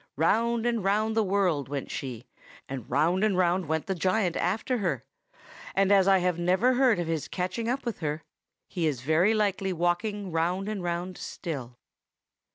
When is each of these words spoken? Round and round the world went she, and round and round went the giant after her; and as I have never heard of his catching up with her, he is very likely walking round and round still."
Round 0.15 0.65
and 0.65 0.83
round 0.83 1.15
the 1.15 1.21
world 1.23 1.69
went 1.69 1.91
she, 1.91 2.25
and 2.67 2.89
round 2.89 3.23
and 3.23 3.37
round 3.37 3.67
went 3.67 3.85
the 3.85 3.93
giant 3.93 4.35
after 4.35 4.79
her; 4.79 5.03
and 5.75 5.91
as 5.91 6.07
I 6.07 6.17
have 6.17 6.39
never 6.39 6.73
heard 6.73 6.97
of 6.97 7.05
his 7.05 7.27
catching 7.27 7.69
up 7.69 7.85
with 7.85 7.99
her, 7.99 8.23
he 8.67 8.87
is 8.87 9.01
very 9.01 9.35
likely 9.35 9.71
walking 9.71 10.31
round 10.31 10.67
and 10.67 10.81
round 10.81 11.19
still." 11.19 11.77